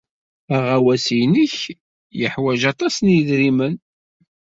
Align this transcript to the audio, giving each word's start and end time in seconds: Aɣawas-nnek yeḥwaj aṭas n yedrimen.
Aɣawas-nnek 0.55 1.55
yeḥwaj 2.19 2.61
aṭas 2.71 2.95
n 2.99 3.07
yedrimen. 3.15 3.75